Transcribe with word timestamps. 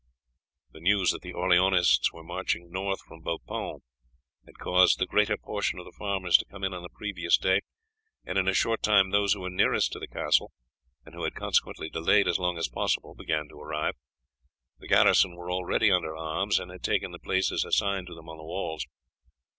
The 0.71 0.79
news 0.79 1.11
that 1.11 1.21
the 1.21 1.33
Orleanists 1.35 2.11
were 2.11 2.23
marching 2.23 2.71
north 2.71 3.01
from 3.01 3.21
Bapaume 3.21 3.81
had 4.47 4.57
caused 4.57 4.97
the 4.97 5.05
greater 5.05 5.37
portion 5.37 5.77
of 5.77 5.85
the 5.85 5.91
farmers 5.95 6.37
to 6.37 6.45
come 6.45 6.63
in 6.63 6.73
on 6.73 6.81
the 6.81 6.89
previous 6.89 7.37
day, 7.37 7.61
and 8.25 8.35
in 8.35 8.47
a 8.47 8.53
short 8.55 8.81
time 8.81 9.11
those 9.11 9.33
who 9.33 9.41
were 9.41 9.49
nearest 9.51 9.91
to 9.91 9.99
the 9.99 10.07
castle, 10.07 10.51
and 11.05 11.13
who 11.13 11.23
had 11.23 11.35
consequently 11.35 11.91
delayed 11.91 12.27
as 12.27 12.39
long 12.39 12.57
as 12.57 12.67
possible, 12.67 13.13
began 13.13 13.47
to 13.49 13.61
arrive. 13.61 13.93
The 14.79 14.87
garrison 14.87 15.35
were 15.35 15.51
already 15.51 15.91
under 15.91 16.17
arms, 16.17 16.59
and 16.59 16.71
had 16.71 16.81
taken 16.81 17.11
the 17.11 17.19
places 17.19 17.63
assigned 17.63 18.07
to 18.07 18.15
them 18.15 18.27
on 18.27 18.37
the 18.37 18.43
walls. 18.43 18.87